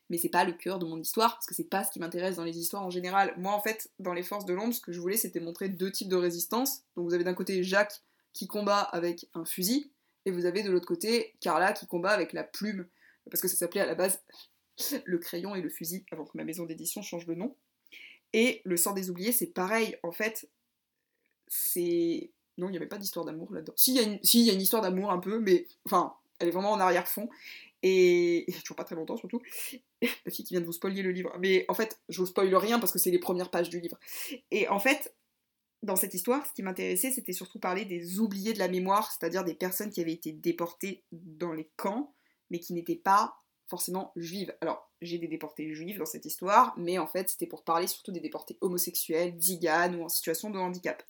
[0.09, 2.37] mais c'est pas le cœur de mon histoire, parce que c'est pas ce qui m'intéresse
[2.37, 3.35] dans les histoires en général.
[3.37, 5.92] Moi, en fait, dans Les Forces de l'ombre, ce que je voulais, c'était montrer deux
[5.92, 6.83] types de résistance.
[6.97, 9.92] Donc vous avez d'un côté Jacques qui combat avec un fusil,
[10.25, 12.88] et vous avez de l'autre côté Carla qui combat avec la plume,
[13.31, 14.23] parce que ça s'appelait à la base
[15.05, 17.55] le crayon et le fusil, avant que ma maison d'édition change de nom.
[18.35, 20.51] Et le sang des oubliés, c'est pareil, en fait,
[21.47, 22.33] c'est...
[22.59, 23.73] Non, il n'y avait pas d'histoire d'amour là-dedans.
[23.77, 24.61] Si, il y, a une...
[24.61, 27.29] histoire d'amour un peu, mais enfin, elle est vraiment en arrière-fond.
[27.85, 28.51] Et...
[28.51, 29.40] et toujours pas très longtemps surtout.
[30.03, 31.33] La fille qui vient de vous spoiler le livre.
[31.38, 33.99] Mais en fait, je vous spoil rien parce que c'est les premières pages du livre.
[34.51, 35.14] Et en fait,
[35.85, 39.44] dans cette histoire, ce qui m'intéressait, c'était surtout parler des oubliés de la mémoire, c'est-à-dire
[39.44, 42.12] des personnes qui avaient été déportées dans les camps,
[42.51, 43.37] mais qui n'étaient pas
[43.68, 44.55] forcément juives.
[44.61, 48.12] Alors, j'ai des déportés juifs dans cette histoire, mais en fait, c'était pour parler surtout
[48.12, 51.03] des déportés homosexuels, ziganes ou en situation de handicap.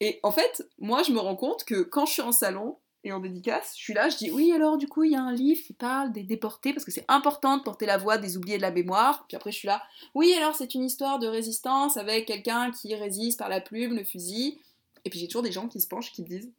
[0.00, 3.12] Et en fait, moi, je me rends compte que quand je suis en salon et
[3.12, 5.32] en dédicace, je suis là, je dis oui, alors du coup, il y a un
[5.32, 8.56] livre qui parle des déportés parce que c'est important de porter la voix des oubliés
[8.56, 9.26] de la mémoire.
[9.28, 9.82] Puis après, je suis là,
[10.14, 14.04] oui, alors c'est une histoire de résistance avec quelqu'un qui résiste par la plume, le
[14.04, 14.60] fusil.
[15.04, 16.52] Et puis j'ai toujours des gens qui se penchent, qui me disent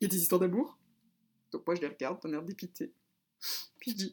[0.00, 0.78] il y a des histoires d'amour?
[1.52, 2.92] Donc moi, je les regarde d'un air dépité.
[3.78, 4.12] Puis je dis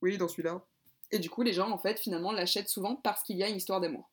[0.00, 0.64] oui, dans celui-là.
[1.12, 3.56] Et du coup, les gens, en fait, finalement, l'achètent souvent parce qu'il y a une
[3.56, 4.10] histoire d'amour.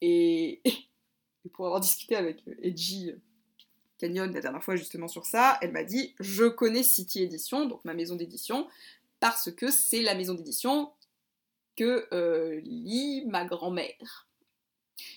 [0.00, 0.62] Et...
[1.52, 3.12] pour avoir discuté avec Edgy
[3.98, 7.84] Canyon la dernière fois justement sur ça, elle m'a dit je connais City Edition, donc
[7.84, 8.68] ma maison d'édition,
[9.20, 10.92] parce que c'est la maison d'édition
[11.76, 14.28] que euh, lit ma grand-mère.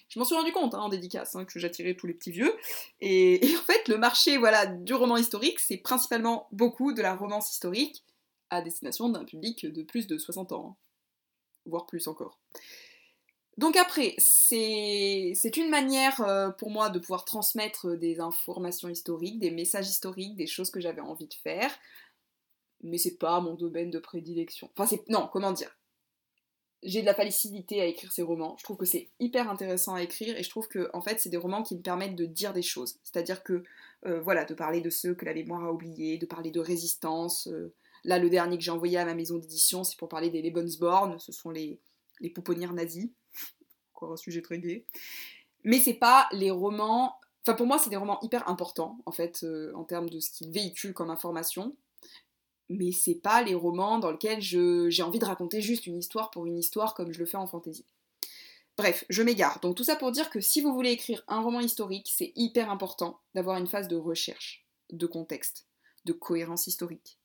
[0.10, 2.54] Je m'en suis rendu compte hein, en dédicace hein, que j'attirais tous les petits vieux.
[3.02, 7.52] Et, en fait, le marché voilà, du roman historique, c'est principalement beaucoup de la romance
[7.52, 8.04] historique
[8.50, 10.76] à destination d'un public de plus de 60 ans, hein,
[11.66, 12.40] voire plus encore.
[13.58, 19.52] Donc après, c'est une manière euh, pour moi de pouvoir transmettre des informations historiques, des
[19.52, 21.72] messages historiques, des choses que j'avais envie de faire,
[22.84, 24.70] mais c'est pas mon domaine de prédilection.
[24.76, 25.08] Enfin, c'est...
[25.10, 25.76] Non, comment dire?
[26.86, 30.04] J'ai de la facilité à écrire ces romans, je trouve que c'est hyper intéressant à
[30.04, 32.54] écrire, et je trouve que, en fait, c'est des romans qui me permettent de dire
[32.54, 33.00] des choses.
[33.04, 33.64] C'est-à-dire que,
[34.06, 37.48] euh, voilà, de parler de ceux que la mémoire a oubliés, de parler de résistance.
[37.48, 37.74] Euh...
[38.04, 41.18] Là, le dernier que j'ai envoyé à ma maison d'édition, c'est pour parler des Lebensborn,
[41.20, 41.80] ce sont les,
[42.20, 43.10] les pouponnières nazis
[43.96, 44.86] encore un sujet très gai.
[45.64, 47.16] Mais c'est pas les romans.
[47.42, 50.30] Enfin, pour moi, c'est des romans hyper importants, en fait, euh, en termes de ce
[50.30, 51.76] qu'ils véhiculent comme information.
[52.70, 56.46] Mais c'est pas les romans dans lesquels j'ai envie de raconter juste une histoire pour
[56.46, 57.86] une histoire comme je le fais en fantasy.
[58.78, 59.60] Bref, je m'égare.
[59.62, 62.70] Donc tout ça pour dire que si vous voulez écrire un roman historique, c'est hyper
[62.70, 65.68] important d'avoir une phase de recherche, de contexte,
[66.06, 67.18] de cohérence historique,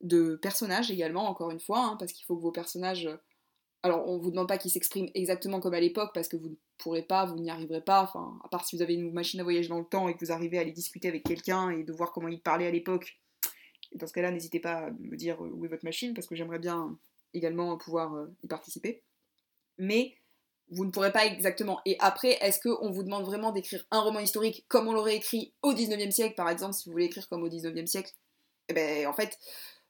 [0.00, 3.10] de personnages également, encore une fois, hein, parce qu'il faut que vos personnages
[3.82, 6.54] alors, on vous demande pas qu'ils s'expriment exactement comme à l'époque parce que vous ne
[6.76, 8.02] pourrez pas, vous n'y arriverez pas.
[8.02, 10.24] Enfin, à part si vous avez une machine à voyager dans le temps et que
[10.24, 13.18] vous arrivez à aller discuter avec quelqu'un et de voir comment il parlait à l'époque.
[13.92, 16.34] Et dans ce cas-là, n'hésitez pas à me dire où est votre machine parce que
[16.34, 16.96] j'aimerais bien
[17.34, 19.02] également pouvoir y participer.
[19.78, 20.14] Mais
[20.70, 21.80] vous ne pourrez pas exactement.
[21.84, 25.52] Et après, est-ce qu'on vous demande vraiment d'écrire un roman historique comme on l'aurait écrit
[25.62, 28.12] au 19e siècle, par exemple, si vous voulez écrire comme au 19e siècle?
[28.68, 29.38] Eh ben, en fait,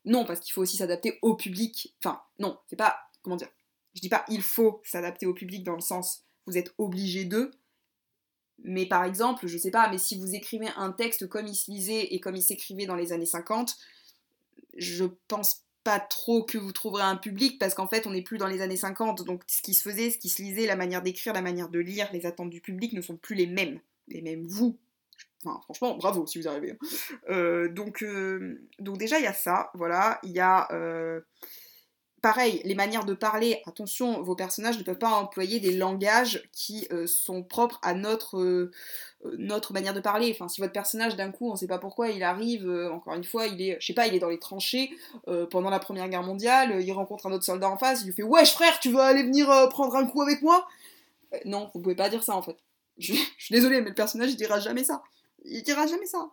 [0.06, 1.94] non, parce qu'il faut aussi s'adapter au public.
[2.02, 2.98] Enfin, non, c'est pas.
[3.22, 3.50] Comment dire?
[3.94, 7.50] Je dis pas il faut s'adapter au public dans le sens vous êtes obligé d'eux,
[8.64, 11.70] mais par exemple, je sais pas, mais si vous écrivez un texte comme il se
[11.70, 13.76] lisait et comme il s'écrivait dans les années 50,
[14.76, 18.36] je pense pas trop que vous trouverez un public parce qu'en fait on n'est plus
[18.36, 21.00] dans les années 50 donc ce qui se faisait, ce qui se lisait, la manière
[21.00, 23.80] d'écrire, la manière de lire, les attentes du public ne sont plus les mêmes.
[24.08, 24.76] Les mêmes vous,
[25.44, 26.76] Enfin, franchement, bravo si vous arrivez.
[27.30, 30.18] Euh, donc, euh, donc déjà, il y a ça, voilà.
[30.22, 30.68] Il y a...
[30.72, 31.20] euh,
[32.22, 36.86] Pareil, les manières de parler, attention, vos personnages ne peuvent pas employer des langages qui
[36.92, 38.70] euh, sont propres à notre, euh,
[39.24, 40.30] euh, notre manière de parler.
[40.34, 43.24] Enfin, si votre personnage, d'un coup, on ne sait pas pourquoi, il arrive, encore une
[43.24, 44.90] fois, il est, je sais pas, il est dans les tranchées
[45.50, 48.22] pendant la Première Guerre mondiale, il rencontre un autre soldat en face, il lui fait
[48.22, 50.68] Wesh frère, tu veux aller venir prendre un coup avec moi?
[51.46, 52.56] Non, vous pouvez pas dire ça en fait.
[52.98, 55.02] Je, je suis désolée, mais le personnage il dira jamais ça.
[55.44, 56.28] Il dira jamais ça.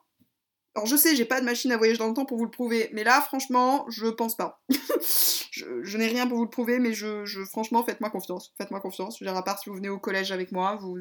[0.77, 2.51] Alors je sais, j'ai pas de machine à voyager dans le temps pour vous le
[2.51, 4.61] prouver, mais là, franchement, je pense pas.
[5.49, 8.53] je n'ai rien pour vous le prouver, mais je, je franchement, faites-moi confiance.
[8.59, 9.17] Faites-moi confiance.
[9.17, 10.99] Je veux dire, à part si vous venez au collège avec moi, vous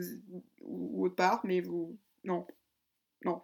[0.62, 2.46] ou autre part, mais vous, non,
[3.22, 3.42] non,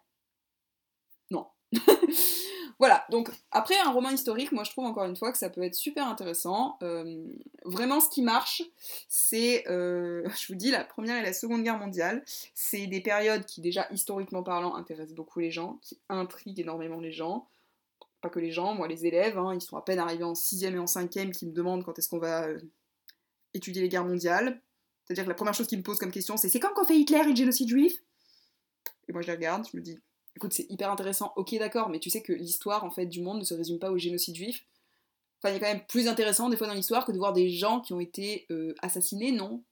[1.31, 1.49] non.
[2.79, 3.05] voilà.
[3.11, 5.75] Donc après un roman historique, moi je trouve encore une fois que ça peut être
[5.75, 6.79] super intéressant.
[6.83, 7.27] Euh,
[7.65, 8.63] vraiment, ce qui marche,
[9.09, 12.25] c'est, euh, je vous dis, la première et la seconde guerre mondiale.
[12.55, 17.13] C'est des périodes qui déjà historiquement parlant intéressent beaucoup les gens, qui intriguent énormément les
[17.13, 17.49] gens
[18.23, 20.75] pas que les gens, moi les élèves, hein, ils sont à peine arrivés en 6ème
[20.75, 22.59] et en 5ème qui me demandent quand est-ce qu'on va euh,
[23.53, 24.63] étudier les guerres mondiales.
[25.05, 26.97] C'est-à-dire que la première chose qu'ils me posent comme question, c'est c'est quand qu'on fait
[26.97, 28.01] Hitler et le génocide juif?
[29.09, 29.99] Et moi je les regarde, je me dis,
[30.37, 33.41] écoute, c'est hyper intéressant, ok d'accord, mais tu sais que l'histoire en fait du monde
[33.41, 34.65] ne se résume pas au génocide juif.
[35.39, 37.51] Enfin, il a quand même plus intéressant des fois dans l'histoire que de voir des
[37.51, 39.65] gens qui ont été euh, assassinés, non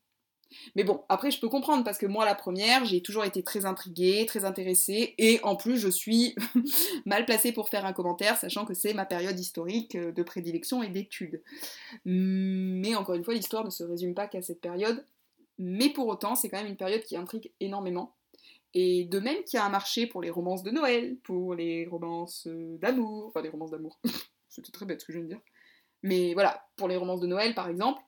[0.74, 3.66] mais bon, après, je peux comprendre parce que moi, la première, j'ai toujours été très
[3.66, 6.34] intriguée, très intéressée, et en plus, je suis
[7.06, 10.82] mal placée pour faire un commentaire, sachant que c'est ma période historique euh, de prédilection
[10.82, 11.42] et d'étude.
[12.04, 15.04] Mais encore une fois, l'histoire ne se résume pas qu'à cette période,
[15.58, 18.14] mais pour autant, c'est quand même une période qui intrigue énormément.
[18.74, 21.86] Et de même qu'il y a un marché pour les romances de Noël, pour les
[21.86, 23.98] romances euh, d'amour, enfin les romances d'amour,
[24.48, 25.42] c'était très bête ce que je viens de dire.
[26.02, 28.00] Mais voilà, pour les romances de Noël par exemple,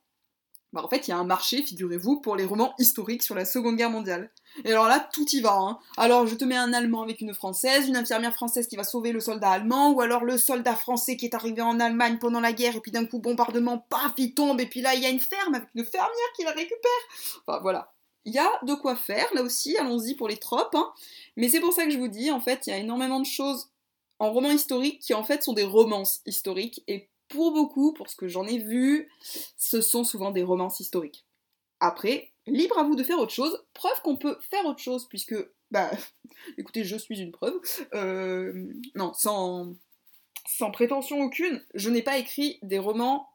[0.73, 3.45] bah, en fait, il y a un marché, figurez-vous, pour les romans historiques sur la
[3.45, 4.33] Seconde Guerre mondiale.
[4.65, 5.55] Et alors là, tout y va.
[5.55, 5.79] Hein.
[5.99, 9.13] Alors, je te mets un Allemand avec une Française, une infirmière française qui va sauver
[9.13, 12.55] le soldat allemand, ou alors le soldat français qui est arrivé en Allemagne pendant la
[12.55, 15.11] guerre, et puis d'un coup, bombardement, paf, il tombe, et puis là, il y a
[15.11, 17.43] une ferme avec une fermière qui la récupère.
[17.47, 17.93] Enfin, voilà.
[18.25, 20.75] Il y a de quoi faire, là aussi, allons-y pour les tropes.
[20.75, 20.93] Hein.
[21.37, 23.27] Mais c'est pour ça que je vous dis, en fait, il y a énormément de
[23.27, 23.71] choses
[24.19, 28.17] en romans historiques qui, en fait, sont des romances historiques, et pour beaucoup, pour ce
[28.17, 29.11] que j'en ai vu,
[29.57, 31.25] ce sont souvent des romances historiques.
[31.81, 33.65] Après, libre à vous de faire autre chose.
[33.75, 35.35] Preuve qu'on peut faire autre chose, puisque,
[35.71, 35.91] bah,
[36.59, 37.59] écoutez, je suis une preuve.
[37.95, 39.75] Euh, non, sans,
[40.47, 43.29] sans prétention aucune, je n'ai pas écrit des romans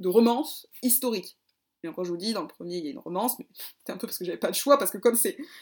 [0.00, 1.36] de romances historiques.
[1.84, 3.46] Et encore, je vous dis, dans le premier, il y a une romance, mais
[3.78, 5.16] c'était un peu parce que j'avais pas de choix, parce que comme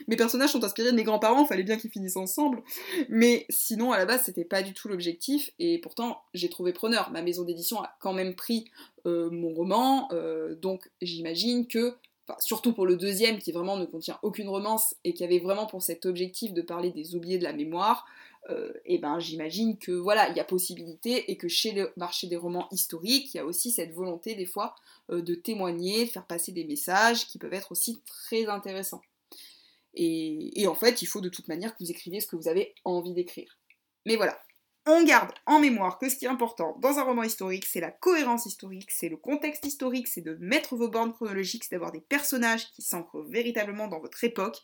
[0.06, 2.62] mes personnages sont inspirés de mes grands-parents, fallait bien qu'ils finissent ensemble.
[3.08, 7.10] Mais sinon, à la base, c'était pas du tout l'objectif, et pourtant, j'ai trouvé preneur.
[7.10, 8.70] Ma maison d'édition a quand même pris
[9.06, 11.94] euh, mon roman, euh, donc j'imagine que,
[12.38, 15.82] surtout pour le deuxième, qui vraiment ne contient aucune romance, et qui avait vraiment pour
[15.82, 18.06] cet objectif de parler des oubliés de la mémoire,
[18.50, 22.26] euh, et ben j'imagine que voilà, il y a possibilité et que chez le marché
[22.26, 24.74] des romans historiques, il y a aussi cette volonté des fois
[25.10, 29.02] euh, de témoigner, de faire passer des messages qui peuvent être aussi très intéressants.
[29.94, 32.48] Et, et en fait, il faut de toute manière que vous écriviez ce que vous
[32.48, 33.58] avez envie d'écrire.
[34.06, 34.42] Mais voilà,
[34.86, 37.92] on garde en mémoire que ce qui est important dans un roman historique, c'est la
[37.92, 42.00] cohérence historique, c'est le contexte historique, c'est de mettre vos bornes chronologiques, c'est d'avoir des
[42.00, 44.58] personnages qui s'ancrent véritablement dans votre époque,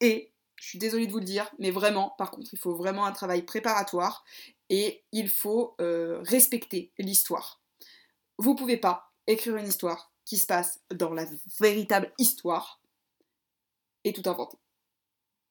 [0.00, 0.31] et
[0.62, 3.10] je suis désolée de vous le dire, mais vraiment, par contre, il faut vraiment un
[3.10, 4.24] travail préparatoire
[4.70, 7.60] et il faut euh, respecter l'histoire.
[8.38, 11.26] Vous pouvez pas écrire une histoire qui se passe dans la
[11.58, 12.80] véritable histoire
[14.04, 14.56] et tout inventer.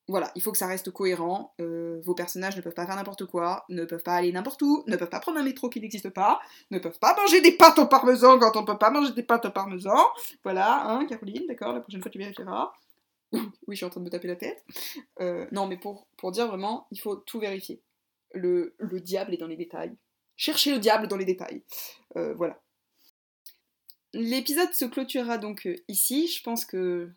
[0.08, 1.56] Voilà, il faut que ça reste cohérent.
[1.60, 4.86] euh, vos personnages ne peuvent pas faire n'importe quoi, ne peuvent pas aller n'importe où,
[4.88, 7.80] ne peuvent pas prendre un métro qui n'existe pas, ne peuvent pas manger des pâtes
[7.80, 9.98] au parmesan quand on peut pas manger des pâtes au parmesan.
[10.46, 12.72] Voilà, hein, Caroline, d'accord, la prochaine fois tu vérifieras.
[13.34, 14.64] oui, je suis en train de me taper la tête.
[15.20, 17.82] Euh, non, mais pour, dire vraiment, il faut tout vérifier.
[18.34, 19.96] Le, le diable est dans les détails.
[20.36, 21.64] Cherchez le diable dans les détails.
[22.16, 22.62] Euh, voilà.
[24.14, 26.28] L'épisode se clôturera donc euh, ici.
[26.28, 27.10] Je pense que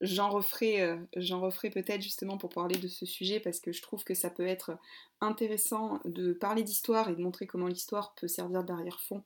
[0.00, 4.02] j'en referai, j'en referai peut-être justement pour parler de ce sujet parce que je trouve
[4.02, 4.76] que ça peut être
[5.20, 9.22] intéressant de parler d'histoire et de montrer comment l'histoire peut servir d'arrière-fond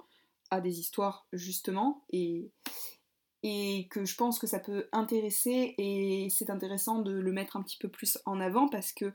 [0.51, 2.05] à des histoires justement.
[2.11, 2.51] Et,
[3.43, 7.63] et que je pense que ça peut intéresser et c'est intéressant de le mettre un
[7.63, 9.13] petit peu plus en avant parce que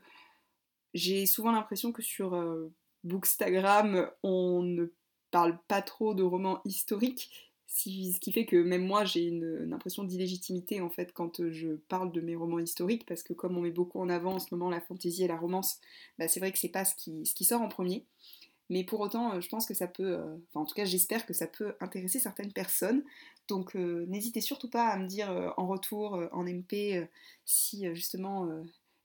[0.94, 2.72] j'ai souvent l'impression que sur euh,
[3.04, 4.86] Bookstagram on ne
[5.30, 7.30] parle pas trop de romans historiques
[7.66, 11.68] ce qui fait que même moi j'ai une, impression d'illégitimité en fait quand euh, je
[11.88, 14.48] parle de mes romans historiques parce que comme on met beaucoup en avant en ce
[14.52, 15.78] moment la fantaisie et la romance
[16.18, 18.06] bah, c'est vrai que c'est pas ce qui sort en premier
[18.72, 21.26] mais pour autant, euh, je pense que ça peut, euh, enfin en tout cas j'espère
[21.26, 23.04] que ça peut intéresser certaines personnes.
[23.46, 27.06] Donc euh, n'hésitez surtout pas à me dire en retour, en MP,
[27.44, 28.48] si justement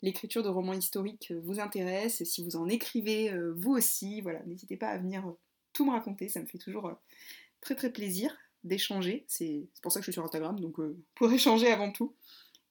[0.01, 4.87] l'écriture de romans historiques vous intéresse, si vous en écrivez vous aussi, voilà, n'hésitez pas
[4.87, 5.33] à venir
[5.73, 6.93] tout me raconter, ça me fait toujours
[7.59, 9.25] très très plaisir d'échanger.
[9.27, 10.77] C'est pour ça que je suis sur Instagram, donc
[11.15, 12.13] pour échanger avant tout.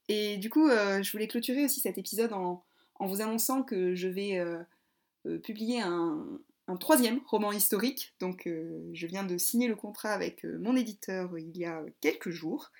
[0.09, 2.64] Et du coup, je voulais clôturer aussi cet épisode en
[3.00, 4.40] vous annonçant que je vais
[5.42, 8.14] publier un, un troisième roman historique.
[8.20, 11.85] Donc euh, je viens de signer le contrat avec euh, mon éditeur il y a
[12.00, 12.72] quelques jours.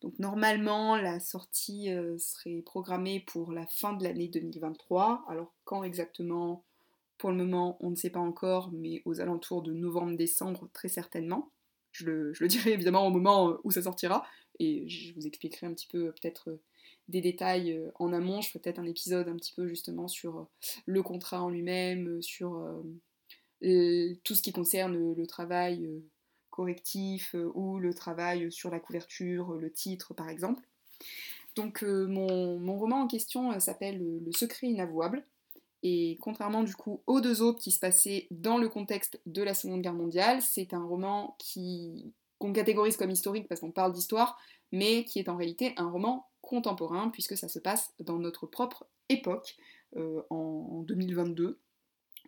[0.00, 5.24] Donc normalement la sortie euh, serait programmée pour la fin de l'année 2023.
[5.28, 6.64] Alors quand exactement?
[7.18, 11.50] Pour le moment on ne sait pas encore, mais aux alentours de novembre-décembre très certainement.
[11.92, 14.24] Je le, je le, dirai évidemment au moment où ça sortira
[14.60, 16.60] et je vous expliquerai un petit peu peut-être
[17.08, 18.40] des détails en amont.
[18.40, 20.48] Je ferai peut-être un épisode un petit peu justement sur
[20.86, 22.64] le contrat en lui-même, sur
[24.24, 26.00] tout ce qui concerne le travail euh,
[26.50, 30.62] correctif euh, ou le travail sur la couverture, le titre par exemple.
[31.56, 35.24] Donc euh, mon, roman en question s'appelle Le secret inavouable.
[35.82, 39.54] Et contrairement du coup aux deux autres qui se passaient dans le contexte de la
[39.54, 44.38] Seconde Guerre mondiale, c'est un roman qui qu'on catégorise comme historique parce qu'on parle d'histoire,
[44.72, 48.86] mais qui est en réalité un roman contemporain puisque ça se passe dans notre propre
[49.08, 49.56] époque,
[50.30, 51.60] en 2022.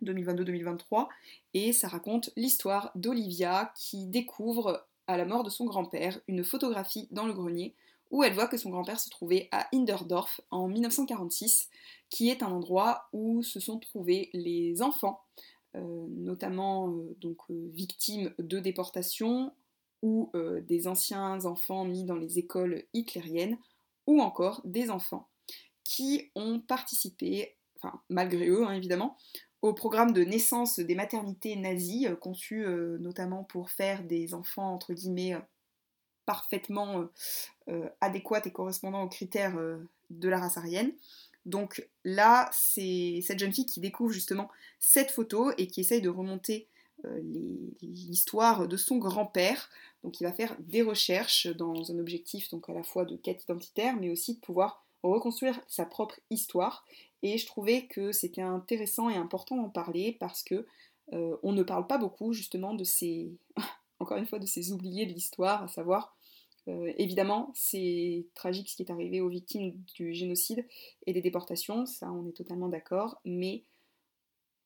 [0.03, 1.07] 2022-2023,
[1.53, 7.07] et ça raconte l'histoire d'Olivia qui découvre, à la mort de son grand-père, une photographie
[7.11, 7.75] dans le grenier
[8.11, 11.69] où elle voit que son grand-père se trouvait à Hinderdorf en 1946,
[12.09, 15.21] qui est un endroit où se sont trouvés les enfants,
[15.75, 19.53] euh, notamment euh, donc euh, victimes de déportation
[20.03, 20.31] ou
[20.67, 23.57] des anciens enfants mis dans les écoles hitlériennes,
[24.05, 25.27] ou encore des enfants
[25.83, 29.17] qui ont participé, enfin malgré eux hein, évidemment,
[29.61, 34.73] au programme de naissance des maternités nazies, euh, conçues euh, notamment pour faire des enfants,
[34.73, 35.39] entre guillemets, euh,
[36.25, 37.07] parfaitement
[38.01, 39.57] adéquates et correspondant aux critères
[40.09, 40.91] de la race aryenne.
[41.45, 46.09] Donc là, c'est cette jeune fille qui découvre justement cette photo et qui essaye de
[46.09, 46.67] remonter
[47.81, 49.69] l'histoire de son grand-père.
[50.03, 53.43] Donc il va faire des recherches dans un objectif donc à la fois de quête
[53.43, 56.85] identitaire, mais aussi de pouvoir reconstruire sa propre histoire.
[57.23, 60.65] Et je trouvais que c'était intéressant et important d'en parler parce que
[61.13, 63.31] euh, on ne parle pas beaucoup justement de ces,
[63.99, 66.17] encore une fois, de ces oubliés de l'histoire, à savoir
[66.67, 70.65] euh, évidemment, c'est tragique ce qui est arrivé aux victimes du génocide
[71.05, 73.63] et des déportations, ça on est totalement d'accord, mais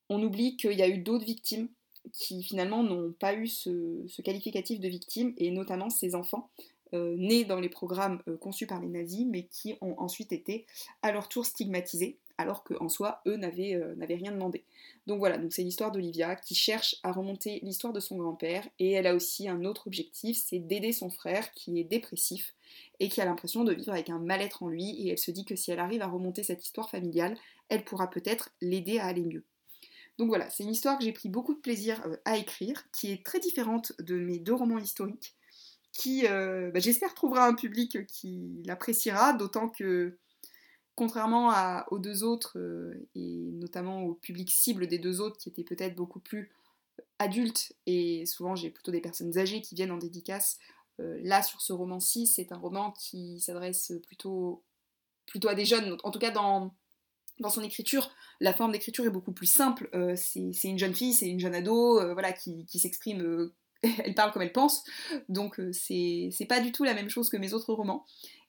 [0.09, 1.69] on oublie qu'il y a eu d'autres victimes
[2.11, 6.49] qui finalement n'ont pas eu ce, ce, qualificatif de victime, et notamment ces enfants
[6.93, 10.65] euh, nés dans les programmes euh, conçus par les nazis, mais qui ont ensuite été
[11.01, 14.63] à leur tour stigmatisés, alors qu'en soi, eux euh, n'avaient rien demandé.
[15.07, 18.91] Donc voilà, donc c'est l'histoire d'Olivia qui cherche à remonter l'histoire de son grand-père, et
[18.91, 22.53] elle a aussi un autre objectif, c'est d'aider son frère qui est dépressif
[22.99, 25.45] et qui a l'impression de vivre avec un mal-être en lui, et elle se dit
[25.45, 27.37] que si elle arrive à remonter cette histoire familiale,
[27.69, 29.43] elle pourra peut-être l'aider à aller mieux.
[30.17, 33.25] Donc voilà, c'est une histoire que j'ai pris beaucoup de plaisir à écrire, qui est
[33.25, 35.35] très différente de mes deux romans historiques,
[35.91, 40.17] qui, euh, bah, j'espère, trouvera un public qui l'appréciera, d'autant que,
[40.95, 41.51] contrairement
[41.91, 45.95] aux deux autres, euh, et notamment au public cible des deux autres, qui étaient peut-être
[45.95, 46.51] beaucoup plus
[47.19, 50.57] adultes, et souvent j'ai plutôt des personnes âgées qui viennent en dédicace,
[50.99, 54.63] euh, là, sur ce roman-ci, c'est un roman qui s'adresse plutôt,
[55.25, 56.73] plutôt à des jeunes, en tout cas dans,
[57.39, 59.89] dans son écriture, la forme d'écriture est beaucoup plus simple.
[60.15, 63.51] c'est une jeune fille, c'est une jeune ado, voilà, qui, qui s'exprime
[64.03, 64.83] elle parle comme elle pense,
[65.29, 68.05] donc euh, c'est pas du tout la même chose que mes autres romans.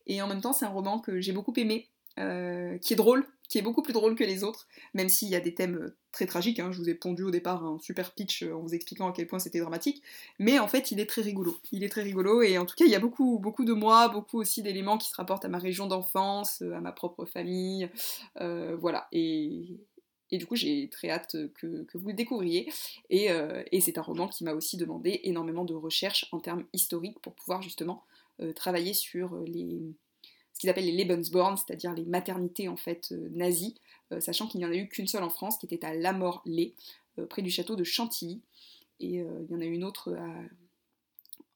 [0.07, 3.25] Et en même temps, c'est un roman que j'ai beaucoup aimé, euh, qui est drôle,
[3.49, 5.97] qui est beaucoup plus drôle que les autres, même s'il y a des thèmes euh,
[6.11, 6.59] très tragiques.
[6.59, 6.73] Hein.
[6.73, 9.39] je vous ai pondu au départ un super pitch en vous expliquant à quel point
[9.39, 10.03] c'était dramatique,
[10.39, 11.57] mais en fait, il est très rigolo.
[11.71, 14.09] Il est très rigolo, et en tout cas, il y a beaucoup, beaucoup de moi,
[14.09, 17.89] beaucoup aussi d'éléments qui se rapportent à ma région d'enfance, à ma propre famille,
[18.37, 19.09] voilà.
[20.33, 22.73] Et du coup, j'ai très hâte que, vous le découvriez.
[23.13, 27.21] Euh, et, c'est un roman qui m'a aussi demandé énormément de recherches en termes historiques
[27.21, 28.03] pour pouvoir justement
[28.41, 29.83] euh, travailler sur les,
[30.55, 33.77] ce qu'ils appellent les Lebensborn, c'est-à-dire les maternités en fait euh, nazies,
[34.21, 36.75] sachant qu'il n'y en a eu qu'une seule en France, qui était à Lamorlé,
[37.31, 38.43] près du château de Chantilly.
[39.01, 40.15] Et il y en a eu une autre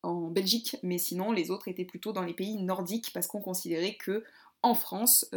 [0.02, 3.96] en Belgique, mais sinon les autres étaient plutôt dans les pays nordiques parce qu'on considérait
[3.96, 4.24] que
[4.62, 5.28] en France,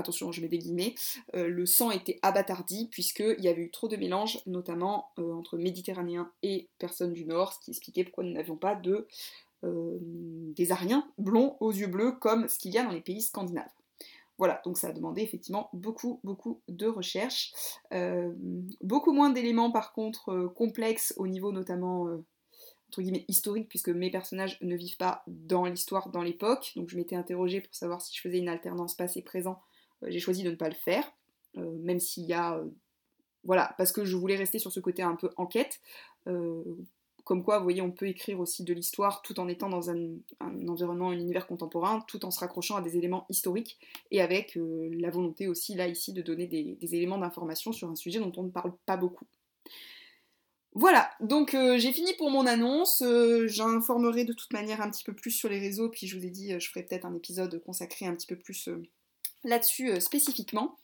[0.00, 0.94] attention, je mets des guillemets,
[1.34, 5.56] euh, le sang était abattardi puisqu'il y avait eu trop de mélange, notamment euh, entre
[5.56, 9.06] méditerranéens et personnes du Nord, ce qui expliquait pourquoi nous n'avions pas de,
[9.64, 13.22] euh, des Ariens blonds aux yeux bleus comme ce qu'il y a dans les pays
[13.22, 13.70] scandinaves.
[14.38, 17.52] Voilà, donc ça a demandé effectivement beaucoup, beaucoup de recherches.
[18.80, 22.08] beaucoup moins d'éléments par contre complexes au niveau notamment
[22.90, 26.72] entre guillemets historique puisque mes personnages ne vivent pas dans l'histoire, dans l'époque.
[26.74, 29.60] Donc je m'étais interrogée pour savoir si je faisais une alternance passé-présent
[30.06, 31.12] j'ai choisi de ne pas le faire,
[31.54, 32.62] même s'il y a
[33.44, 35.80] voilà, parce que je voulais rester sur ce côté un peu enquête.
[36.28, 36.62] Euh,
[37.24, 40.16] comme quoi, vous voyez, on peut écrire aussi de l'histoire tout en étant dans un,
[40.40, 43.78] environnement, un univers contemporain, tout en se raccrochant à des éléments historiques
[44.10, 47.94] et avec euh, la volonté aussi, là, ici, de donner des, éléments d'information sur un
[47.94, 49.26] sujet dont on ne parle pas beaucoup.
[50.72, 53.02] Voilà, donc euh, j'ai fini pour mon annonce.
[53.46, 56.30] J'informerai de toute manière un petit peu plus sur les réseaux, puis je vous ai
[56.30, 58.68] dit, je ferai peut-être un épisode consacré un petit peu plus
[59.44, 60.76] là-dessus spécifiquement.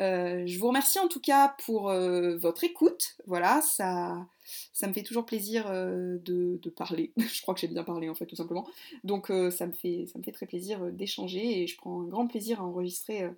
[0.00, 3.16] Euh, je vous remercie en tout cas pour euh, votre écoute.
[3.26, 4.26] Voilà, ça,
[4.72, 7.12] ça me fait toujours plaisir euh, de, parler.
[7.16, 8.66] je crois que j'ai bien parlé en fait, tout simplement.
[9.04, 12.26] Donc ça, me fait, ça me fait très plaisir d'échanger et je prends un grand
[12.26, 13.30] plaisir à enregistrer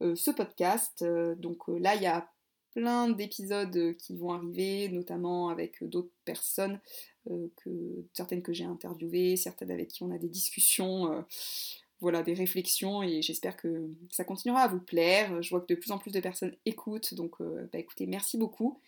[0.00, 1.04] ce podcast.
[1.38, 2.28] donc là, il y a
[2.74, 6.80] plein d'épisodes qui vont arriver, notamment avec d'autres personnes,
[7.26, 11.24] que, certaines que j'ai interviewées, certaines avec qui on a des discussions
[12.02, 15.40] voilà, des réflexions et j'espère que ça continuera à vous plaire.
[15.40, 18.36] Je vois que de plus en plus de personnes écoutent, donc euh, bah, écoutez, merci
[18.36, 18.80] beaucoup.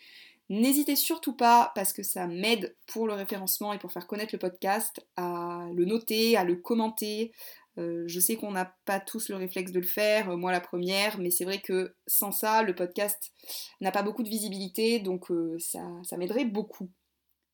[0.51, 4.41] N'hésitez surtout pas, parce que ça m'aide pour le référencement et pour faire connaître le
[4.41, 7.31] podcast, à le noter, à le commenter.
[7.79, 10.61] Euh, je sais qu'on n'a pas tous le réflexe de le faire, euh, moi la
[10.61, 13.33] première, mais c'est vrai que sans ça, le podcast
[13.81, 16.91] n'a pas beaucoup de visibilité, donc ça, ça m'aiderait beaucoup.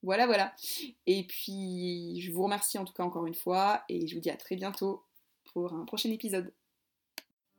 [0.03, 0.55] Voilà, voilà.
[1.07, 4.31] Et puis, je vous remercie en tout cas encore une fois, et je vous dis
[4.31, 5.05] à très bientôt
[5.53, 6.53] pour un prochain épisode.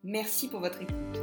[0.04, 1.22] Merci pour votre écoute.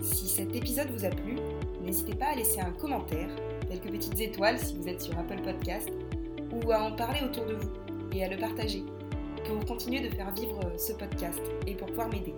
[0.00, 1.36] Si cet épisode vous a plu,
[1.82, 3.28] n'hésitez pas à laisser un commentaire,
[3.68, 5.90] quelques petites étoiles si vous êtes sur Apple Podcast,
[6.52, 7.70] ou à en parler autour de vous
[8.12, 8.82] et à le partager
[9.44, 12.34] pour continuer de faire vivre ce podcast et pour pouvoir m'aider.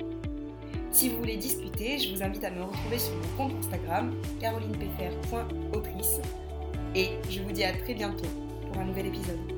[0.91, 6.21] Si vous voulez discuter, je vous invite à me retrouver sur mon compte Instagram carolinepfr.autrice
[6.95, 8.29] et je vous dis à très bientôt
[8.67, 9.56] pour un nouvel épisode.